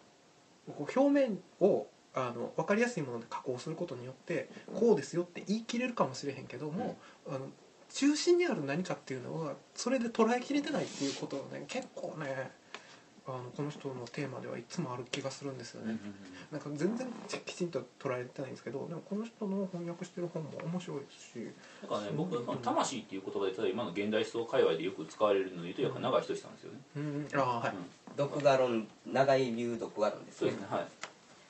[0.68, 7.40] こう表面をあの分かりやすいもので加工することによってこうですよって言い切れるかもしれへんけども、あの
[7.94, 12.52] 中心にある何かっていうのはそれで捉えきれてないっていうことがね結構ね
[13.28, 15.98] あのこの人のテーマではいつもある気がするんですよね。
[16.52, 17.08] なんか全然
[17.44, 21.48] きちんと捉えてないんですけどでもこの人の翻訳してる本も面白いですし。
[21.82, 27.76] だからね僕この魂っていう言葉で例えば今の現代思想界隈でよく使われるので言うとやっぱ長井仁さんですよね、うんああはい、うん。
[28.16, 30.52] 独画論長井流独画論ですね。
[30.52, 30.88] そうですねはい。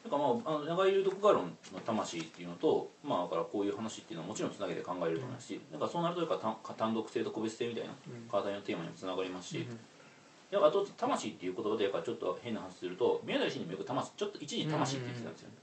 [0.05, 8.29] だからまああの長井流読画論の魂っていうのとまあだからこういう話っていうのはもちろんつなげて考えれると思いますし、だからそうなるとやっぱ単単独性と個別性みたいなうん。
[8.31, 9.79] 体のテーマにもつながりますし、うん
[10.51, 15.55] であと魂っていう言葉でやっぱちょっと変な話すると宮台真司にもよく魂ちょっと一時魂って言ってたんですよね、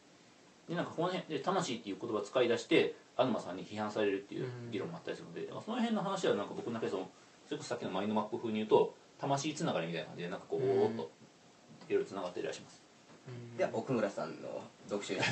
[0.69, 7.11] でなんかこの辺で魂っていう言葉を使い出して東さんに批判されるっていう議論もあったりするので、その辺の話はなんか僕の中でその
[7.47, 11.11] それこそさっきのマインドマップ風に言うと魂つながりみたいな感じでなんかこうおーっと
[11.89, 12.82] いろいろつながっていらっします
[13.57, 15.27] では奥村さんの読書にま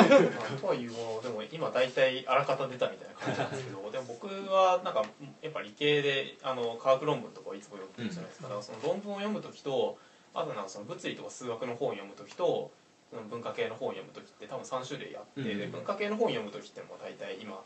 [0.00, 5.04] あ とはいうものでも今大体あらかた出たみたいな感じなんですけどでも僕はなんか
[5.42, 9.98] やっぱ理系であの科学論文とかをいつも読んでるじゃないですか,、だからその論文を読む時と
[10.34, 12.70] あとなんかその物理とか数学の本を読む時と
[13.10, 15.58] その文化系の本を読む時って多分3種類あって、うん。
[15.58, 17.62] で文化系の本を読む時っていうのも大体今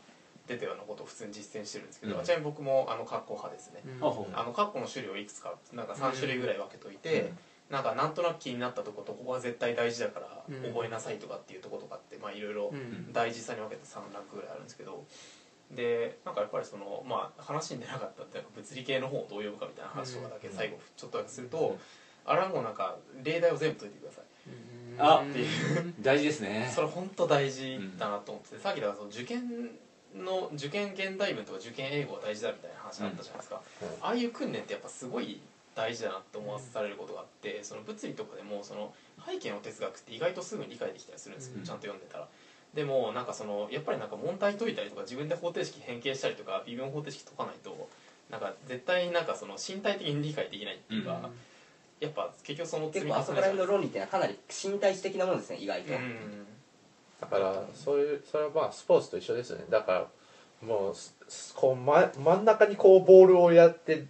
[0.47, 2.23] 出てるようなことを普通に実践してるんですけど、うん。
[2.23, 7.33] ちなみに僕もあのカッコ派ですね、うあのカッコの種類をいくつかなんか3種類ぐらい分けといて、
[7.69, 10.73] なんかなんとなく気になったとことここは絶対大事だからうん。
[10.73, 13.11] 覚えなさいとかっていうとことかってまあいろいろうん。
[13.13, 15.05] 大事さに分けて3ランクぐらいあるんですけど
[15.71, 21.77] でなんかやっぱりそのまあ話に出なかったっていうか物理系の本をどう読むかみたいな話とかだけ最後ちょっとだけすると、
[22.25, 24.23] あれはもうなんか例題を全部解いてください。
[24.99, 25.23] あ。
[25.27, 26.71] っていう大事ですね。
[26.73, 29.71] それ本当大事だなと思ってて、さっきだからその受験
[30.15, 33.87] の受験現代文とか受験英語が大事だみたいな話あったじゃないですか、うん。
[34.01, 35.39] ああいう訓練ってやっぱすごい
[35.75, 38.93] 大事だなって思わされることがあってその物理とかでもその
[39.25, 41.63] 背景の哲学って意外とすぐに理解できたりするんですよ、うん。
[41.63, 42.27] ちゃんと読んでたら。
[42.73, 47.87] でもなんかそのやっぱりなんか問題解いたりとか自分で方程式変形したりとか微分方程式解かないと
[48.31, 51.29] なんか絶対なんかその身体的に理解できないっていうか、
[51.99, 56.45] やっぱ結局その結構あそこら辺の論理っていうのはかなり身体的なものですね意外と、うん。
[57.21, 59.65] だからそういうそれはまあスポーツと一緒ですよね。
[59.69, 60.07] だから
[60.67, 64.07] もうすすこう、ま、真ん中にこうボールをやって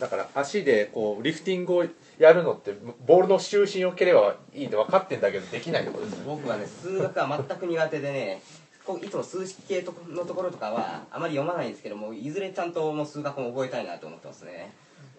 [0.00, 1.84] だから足でこうリフティングを
[2.18, 2.74] やるのって
[3.06, 8.42] ボールの中心を蹴ればいいって分かってんだけどできないってことです僕はね数学は全く苦手でね
[8.84, 14.72] こういつも数式系のところとかはあまり読まないんですけどもいずれちゃんともう数学も覚えたいなと思ってますね。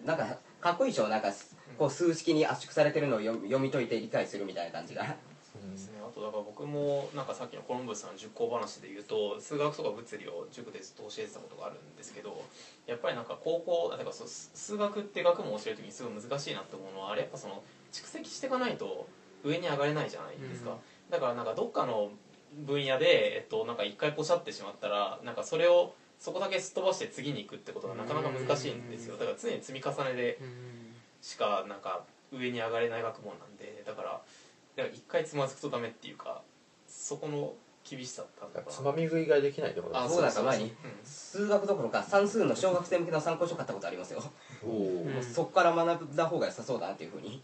[0.04, 0.26] なんか
[0.60, 1.08] かっこいいでしょ？
[1.08, 1.32] なんか
[1.78, 5.14] こう数式に圧縮されてるのを読み解いて理解するみたいな感じが。
[5.60, 12.42] ですね、あとだから僕もなんかさっきのコロンブスさんの塾講話で言うと数学とか物理を塾でずっと教えてたことがあるんですけど
[12.86, 17.62] やっぱりなんか高校だからそう数学って学問を教える時にすごい難しいなって思うのはあれやっぱその
[17.92, 19.06] 蓄積していかないと
[19.44, 20.76] 上に上がれないじゃないですか、うん。
[21.10, 22.10] だからなんかどっかの
[22.66, 29.16] 分野で、えっと、なんか一回ポシャってしまったらなんかそれをそこだけすっ飛ばして次に行くってことがなかなか難しいんですよ。
[29.16, 30.38] だから常に積み重ねで
[31.20, 34.20] しかなんか上に上がれない学問なんでだから
[34.76, 36.42] だから一回つまずくとダメっていうか
[36.86, 37.54] そこの
[37.88, 38.70] 厳しさってあるのか。
[38.70, 40.72] なつまみ食いができないってことですあ僕なんか前にうん。
[41.04, 44.22] 数学どころか算数の小学生向けの参考書買ったことありますよ、
[45.34, 47.42] そこから学んだ方が良さそうだなっていうふうに。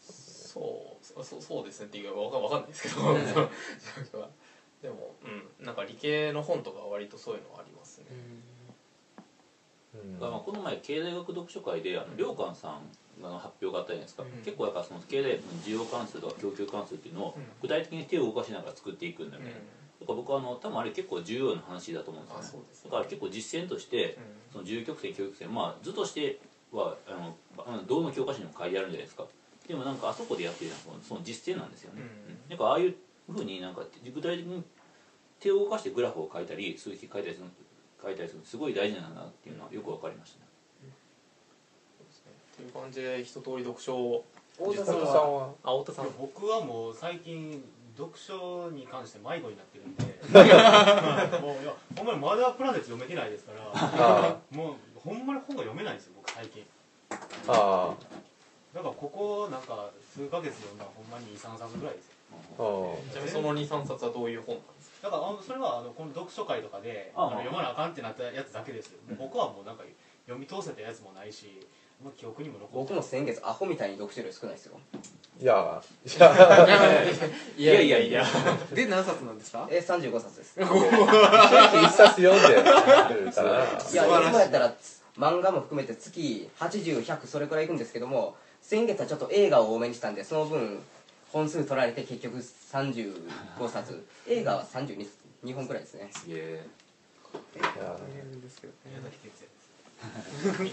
[0.00, 3.14] そうそそうですねっていうかわかわかんないですけど、
[4.82, 5.64] でもうん。
[5.64, 8.06] なんか理系の本とかは割とそういうのはありますね、
[9.94, 10.18] うん。
[10.18, 12.82] まあ、この前経済学読書会であの良寛さん
[13.28, 14.42] の発表があったじゃないですか、うん。
[14.42, 17.42] 結構やっぱその経済学の需要関数とか供給関数っていうのをうん。
[17.60, 19.46] 具体的に手を動かしながら作っていくんだようん。
[19.46, 19.54] ね、
[20.00, 22.66] だから僕はあの多分あれ結構重要な話だと思うんですよね。
[22.66, 22.74] ね。
[22.84, 24.18] だから結構実践として
[24.50, 26.38] その自由曲線教育線まあ図として
[26.72, 29.24] はあのどの教科書にも書いてあるんじゃないですか。
[29.66, 32.38] でもなんかあそこでやってるのはその実践なんですよね、うん。
[32.50, 32.96] なんかああいう
[33.30, 33.82] ふうになんか
[34.12, 34.64] 具体的に
[35.38, 37.46] 手を動かしてグラフを書いたり数式書いたりする
[38.02, 40.46] 書いたりするのすごい大事なんだなっていうのはよく分かりましたね
[42.64, 44.24] ですねっていう感じで一通り読書を。
[44.58, 45.04] 大田さんは？
[45.04, 45.48] は？
[45.64, 46.06] あ太田さん。
[46.18, 47.62] 僕はもう最近
[47.96, 50.04] 読書に関して迷子になってるんで。
[50.38, 53.70] は いもういやほんまにまだプラネット読めてないですから。
[53.74, 56.64] あもうほんまに本が読めないんですよ僕最近。
[57.48, 57.94] あ
[58.74, 62.12] だからここなんか数ヶ月読んだらほんまに23冊ぐらいですよ。
[62.58, 63.12] ああ。
[63.12, 65.10] ちなみにその23冊はどういう本なんですか？
[65.10, 67.26] だからあのそれはあのこの読書会とかでああ。
[67.26, 68.98] あの読まなあかんってなったやつだけですよ。
[69.18, 69.82] 僕はもうなんか
[70.26, 71.66] 読み通せたやつもないし
[72.02, 74.80] もう記憶にも残僕も先月アホみたいに読書量少ないですよ。
[75.40, 76.26] いやいや。
[77.56, 78.24] いやいやいや。
[78.74, 79.68] で何冊なんですか？
[79.70, 80.60] え35冊です。
[80.60, 80.68] い一
[81.90, 83.50] 冊読んでるから。
[83.60, 84.30] やい。
[84.30, 84.74] つもやったら
[85.18, 90.82] 漫画も含めて月80100それくらいいくんですけども先月はちょっと映画を多めにしたんでその分
[91.32, 94.04] 本数取られて結局35冊。
[94.26, 95.06] 映画は32
[95.54, 96.10] 本くらいですね。
[96.14, 96.66] すげえ。
[97.56, 99.10] いや大変ですけど宮ね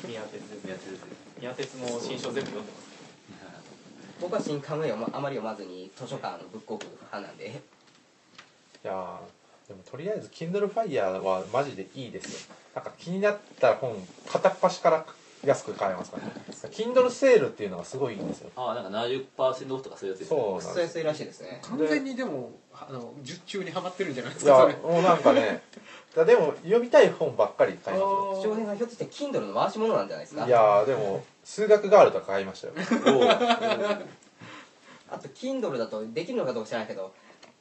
[0.08, 1.04] 宮鉄ですやってるぜ
[1.40, 2.90] 宮鉄の新書全部読んでます
[4.22, 7.52] 僕は新刊を読まあまり読まずに図書館ブックオフ派なんでい
[8.88, 9.20] や
[9.68, 12.56] でもとりあえず Kindle Fire はマジでいいですよ。
[12.74, 13.96] なんか気になった本
[14.28, 15.06] 片っ端から
[15.46, 16.26] 安く買えますから。
[16.26, 16.32] ね
[16.72, 18.50] Kindle セールっていうのがすごいいいんですよ。
[18.56, 20.74] ああなんか70%オフとかそういうやつですねそうなんです。
[20.74, 21.62] そう安いらしいですね。
[21.64, 24.74] 完全にでもあの術中にはまってるんじゃないですいやかそれ。
[24.74, 25.62] もうなんかね
[26.16, 30.46] だでも読みたい本ばっかり買いま翔平さんひょっとして Kindle の回し物なんじゃないですか？
[30.46, 32.74] いやでも数学ガールとか買いましたよ。
[35.12, 37.12] あと Kindle だとできるのかどうか知らないけど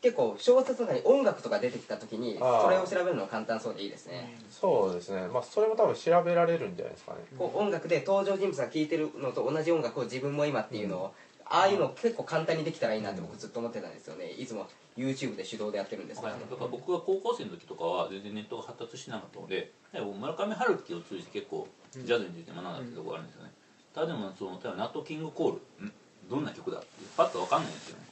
[0.00, 2.62] 結構小説の中に音楽とか出てきた時にあー。
[2.64, 4.38] それを調べるのは簡単そうでいいですね。
[4.50, 5.26] そうですね。
[5.28, 7.18] まあそれも多分調べられるんじゃないですかね。
[7.36, 11.12] こう音楽で登場人物が聴いてるのと同じ音楽を自分も今っていうのを
[11.50, 14.30] ああいうの結構簡単にできたらいいなって僕ずっと思ってたんですよね。
[14.30, 16.32] いつも YouTube で手動でやってるんですけど。
[16.32, 23.52] だから僕が高校生の時とかは全然ネットが発達してなかったので村上春樹を通じて結構ジャズについて学んだってところがあるんですよね、
[23.94, 25.92] ただでもその例えばナットキングコールん
[26.28, 28.04] どんな曲だってパッと分かんないんですよね。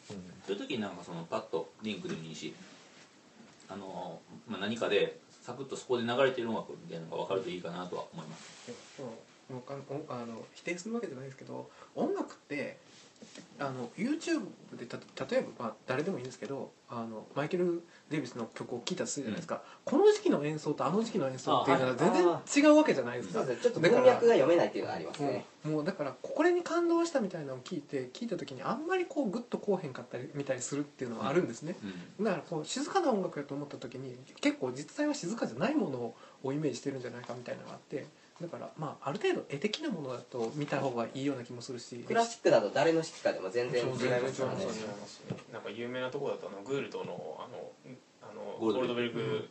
[0.46, 2.55] そういう時になんかそのパッとリンクでもいいし
[3.68, 8.72] あの、まあ、何かでサクッとそこで流れてる音楽みたいなのが分かるといいかなとは思います。
[8.96, 9.07] そう
[10.09, 12.79] あの否定するわけじゃないですけど音楽って
[13.59, 14.43] あの YouTube
[14.79, 23.41] でた例えば、まあ、誰でもいいんですけどあのマイケル・デイビスの曲を聴いたとするじゃないですか、この時期の演奏とあの時期の演奏っていうのは全然違うわけじゃないですか。
[23.41, 23.63] そうですね。
[23.63, 25.45] ちょっと文脈が読めないっていうのがありますね。
[25.65, 31.77] もうもうだからこれに感動したみたいなのを聞いて聞いた時にあんまりこうグッとこうへんかったりみたいにするっていうのはあるんですね、
[32.19, 32.25] うん。
[32.25, 38.07] だからこう静かな音楽やと思った時に結構実際は静かじゃないものをイメージしてるんじゃないかみたいなのがあって
[38.40, 41.96] だからまあある程度絵的なものだと見た方がいいような気もするし。
[42.07, 43.96] クラシックだと誰の指揮かでも全然違いま
[44.29, 44.66] すからね。
[45.53, 47.72] なんか有名なところだとあのグールドのあの
[48.22, 49.49] あのゴールドベルグ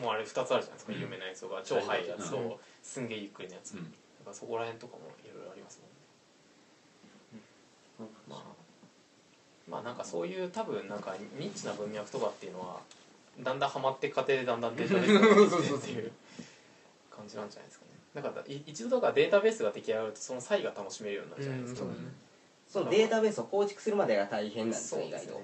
[0.00, 1.00] もうあれ2つあるじゃないですか、うん。
[1.00, 2.30] 有名な演奏が超速いやつ。
[2.30, 3.78] と、うんすんげえゆっくりなやつ、うん。
[3.78, 3.88] なん
[4.26, 5.80] かそこら辺とかもいろいろあります
[7.98, 8.62] もんね、まあ
[9.70, 12.80] まあなんかそういう多分なんかニッチな文脈とかっていうのは
[13.40, 16.12] だんだんハマっていく過程でだんだんデータベースができてっていう
[17.10, 17.81] 感じなんじゃないですか
[18.14, 21.98] ねだか一度だからデータベースが出来上がるとその差異が楽しめるようになるじゃないですか、うんそう
[22.72, 25.42] そのデータベースを構築するまでが大変なんですね意外と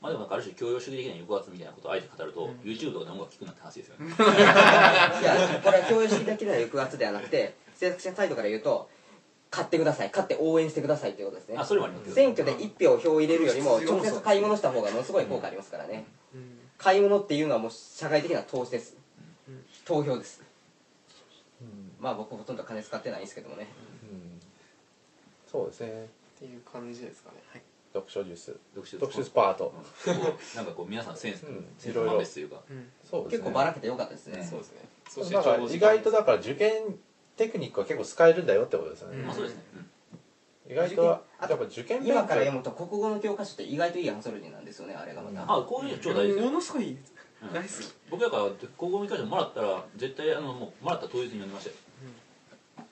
[0.00, 4.10] まあでもなんかある種教養主義的な抑圧みたいなことをあえて語ると、うん YouTube とかで音楽聴くなって話ですよね、 い
[5.24, 8.88] やこれは教養主義だけでは抑圧ではなくて制作者サイドから言うと
[9.50, 11.58] 買ってください買って応援してくださいということですね。
[11.58, 16.06] あそれもあります選挙で1票票を入れるよりも直接買い物した方がものすごい効果ありますからね。
[16.32, 16.58] うん。
[16.78, 18.96] 買い物っていうのはもう社会的な投資です。
[19.48, 19.64] うん。
[19.84, 20.40] 投票です。
[20.40, 20.51] うん
[22.02, 23.68] まあ僕ほとんど金使ってないんですけどもね。
[24.02, 24.40] うん。
[25.50, 25.88] そうですね。
[26.36, 27.62] っていう感じですかね。
[27.94, 28.58] 読書術。
[28.74, 29.72] 読書読書パート。
[30.56, 31.64] なんかこう皆さんセンス、うん。
[31.78, 32.60] センス満別というか。
[32.68, 32.90] うん。
[33.08, 33.38] そうですね。
[33.38, 34.44] 結構ばらけてよかったですね。
[34.44, 34.80] そうですね。
[35.08, 36.98] そしてだからちょうど時間意外とだから受験
[37.36, 39.26] テクニックは結構使えるんだよってことですよね、うん。
[39.26, 39.62] まあそうですね、
[40.68, 45.42] 意外とやあとっぱ受験勉今から読強むと国語の教科書って意外といいアンソロジーなんですよねあれがまた。
[45.42, 46.28] あこういうの超大事。
[46.28, 46.96] ですよものすごい
[47.42, 47.72] うん大好き。
[48.10, 48.42] 僕だから
[48.76, 51.76] 高校見返してもらったら絶対あのもうもらった当日に読んでましたよ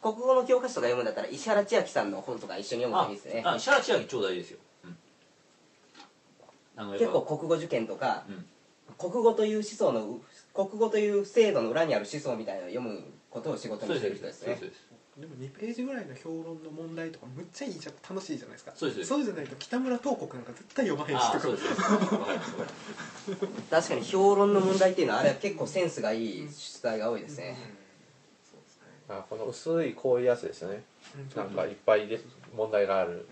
[0.03, 3.43] 国語の教科書とか読むんだったら石原千秋さんの本とか一緒に読むとあいいですね。
[3.45, 4.59] あ石原千秋超大事ですよ、
[6.79, 8.47] うん、結構国語受験とかうん。
[8.99, 10.19] 国語という思想の
[10.53, 14.57] 国語という制度の裏にある思想みたいなのを読むことを仕事にしてる人ですね。
[14.59, 17.95] そうですでも2ページぐらいの評論の問題とかむっちゃいいじゃん。
[18.09, 18.73] 楽しいじゃないですか。
[18.75, 21.49] そうですそうじゃないと北村東国なんか絶対読まへんしとか
[23.71, 27.57] 確かに評論の問題っていうのはあれは結構センスがいい出題が多いですね
[29.11, 30.85] あこの薄いこういうやつですよね。
[31.17, 32.21] うんなんかいっぱいで
[32.57, 33.27] 問題がある。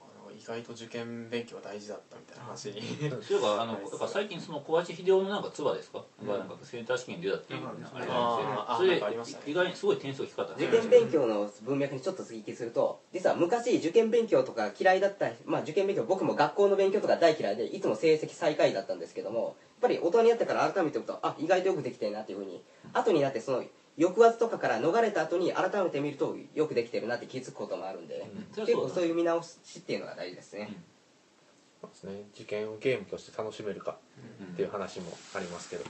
[0.00, 2.80] あの意外と受験勉強は大事だったみたいな話に。
[3.22, 7.68] そういえばあのだから最近その小橋秀夫のなんか唾ですか、がなんかセンター試験に出たっていううん。
[7.68, 9.44] あれなんかありましたね。
[9.48, 22.62] 意外にすごい点数が低かったんで受験勉強の文脈にちょっと追記すると実は昔受験勉強とか嫌いだったまあ受験勉強僕も学校の勉強とか大嫌いでいつも成績最下位だったんですけどもやっぱり大人になってから改めて見るとあ意外とよくできてるなっていうふうに
[22.94, 23.64] 後になってその
[23.98, 28.64] 抑圧とかから逃れた後に改めて見るとよくできてるなって気づくこともあるんで、うん。
[28.64, 30.76] 結構はそういう見直しっていうのが大事ですね、
[31.80, 32.22] そうですね。
[32.34, 33.96] 受験をゲームとして楽しめるか
[34.52, 35.84] っていう話もありますけど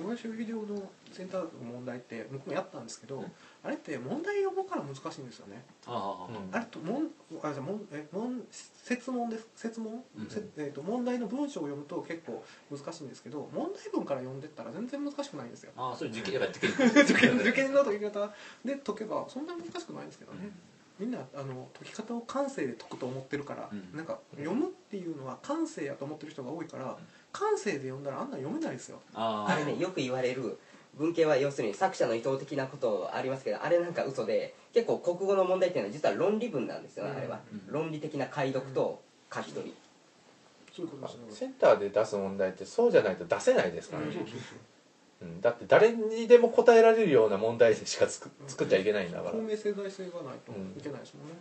[0.00, 3.32] 小林秀夫のセンターの問題って僕もやったんですけど、うん。
[3.62, 5.62] あれって問題読むから難しいんですよね。
[5.86, 6.54] ああ、うん。
[6.54, 7.08] あれと問
[7.42, 9.48] あじゃあ問え問設問です。
[9.54, 15.72] 設問、うんせえー、と問題の文章を読むと結構難しいんですけど問題文から読んでったら全然難しくないんですよ。
[15.76, 17.36] ああそれ受験だから受験。
[17.40, 18.32] 受験の解き方
[18.64, 20.50] で解けばそんな難しくないんですけどね、
[20.98, 23.96] みんなあの解き方を感性で解くと思ってるから、うん。
[23.96, 26.98] なんか読むっていうのは感性やと思ってる人が多いから、
[27.32, 29.00] 感性で読んだらあんな読めないですよ。
[29.14, 30.58] ああれねよく言われる
[30.94, 37.16] 文系は要するに作者の意図的なことありますけどあれなんか嘘で結構国語の問題っていうのは実は論理文なんですよね、うん。
[37.18, 37.72] あれは、うん。
[37.72, 39.00] 論理的な解読と
[39.32, 39.74] 書き取り、
[40.74, 41.22] そういうことですね。
[41.30, 44.20] センターで出す問題ってそうじゃないと出せないですからね、そ
[45.22, 49.30] うん、だって誰にでも答えられるような問題しか作作っちゃいけないんだから。
[49.32, 51.34] 透明性財性がないといけないですもんね、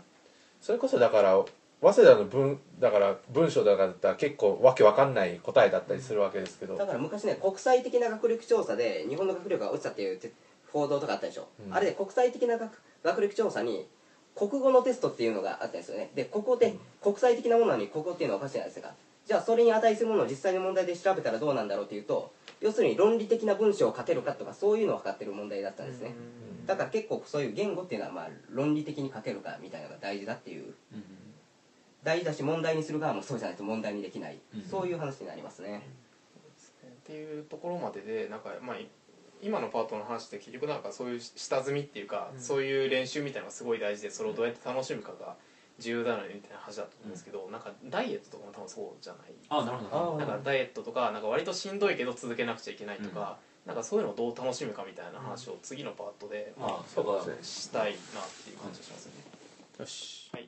[0.62, 1.44] それこそだから
[1.82, 10.32] 早稲田の文だから文章だからだったら結構わけわかんない答えだったりするわけですけど、だから昔ね国際的な学力調査で日本の学力が落ちたっていうて
[10.74, 11.74] 報道とかあったでしょ、うん。
[11.74, 13.88] あれで国際的な学学力調査に
[14.36, 16.12] 国語のテストっていうのがあったんですよね。
[16.16, 18.94] でここで国際的なものに国語っていうのはおかしいじゃないですか。
[19.26, 26.16] じゃあそれに値するものを実際の問題で調べたらどうなんだろうっていうと要するに論理的な文章を書けるかとかそういうのを測ってる問題だったんですね、
[26.66, 31.04] だから結構そういう言語っていうのはまあ論理的に書けるかみたいなのが大事だっていううん
[32.04, 34.62] 大事だし問題にする側もそうじゃないと問題にできない、うん。
[34.64, 35.88] そういう話になりますね、
[36.86, 38.78] っていうところまででなんかまあ
[39.42, 42.42] 今のパートの話って結局なんかそういう下積みっていうか、うん。
[42.42, 45.36] そういう練習みたいなのがすごい大事でそれをどうやって楽しむかが
[45.80, 49.32] 重要だよねみたいな話だと思うんですけど、なんかダイエットとかも多分そうじゃない。
[49.50, 50.18] あなるほど。
[50.18, 57.26] なんかダイエットとかなんか割としんどいけど続けなくちゃいけないとか、なんかそういうのをどう楽しむかみたいな話を次のパートで、まあそうか。
[57.42, 59.24] したいなっていう感じがしますよね。
[59.80, 60.30] よし。
[60.34, 60.48] はい